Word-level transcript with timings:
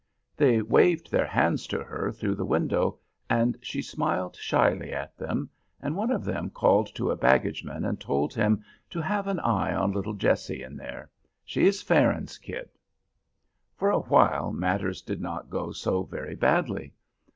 They 0.35 0.63
waved 0.63 1.11
their 1.11 1.27
hands 1.27 1.67
to 1.67 1.83
her 1.83 2.11
through 2.11 2.33
the 2.33 2.43
window 2.43 2.97
and 3.29 3.55
she 3.61 3.83
smiled 3.83 4.35
shyly 4.35 4.91
at 4.91 5.15
them, 5.15 5.47
and 5.79 5.95
one 5.95 6.09
of 6.09 6.25
them 6.25 6.49
called 6.49 6.87
to 6.95 7.11
a 7.11 7.15
baggage 7.15 7.63
man 7.63 7.85
and 7.85 7.99
told 8.01 8.33
him 8.33 8.63
to 8.89 8.99
have 8.99 9.27
an 9.27 9.39
eye 9.41 9.75
on 9.75 9.91
little 9.91 10.15
Jessie 10.15 10.63
in 10.63 10.75
there. 10.75 11.11
"She 11.45 11.67
is 11.67 11.83
Farron's 11.83 12.39
kid." 12.39 12.71
For 13.75 13.91
a 13.91 13.99
while 13.99 14.51
matters 14.51 15.03
did 15.03 15.21
not 15.21 15.51
go 15.51 15.71
so 15.71 16.01
very 16.01 16.33
badly. 16.33 16.93